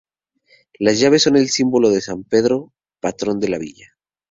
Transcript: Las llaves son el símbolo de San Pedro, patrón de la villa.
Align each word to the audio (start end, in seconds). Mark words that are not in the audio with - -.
Las 0.79 0.99
llaves 0.99 1.21
son 1.21 1.35
el 1.37 1.47
símbolo 1.49 1.91
de 1.91 2.01
San 2.01 2.23
Pedro, 2.23 2.73
patrón 3.01 3.39
de 3.39 3.49
la 3.49 3.59
villa. 3.59 3.95